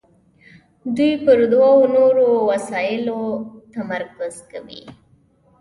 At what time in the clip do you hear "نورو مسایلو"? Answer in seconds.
1.95-3.19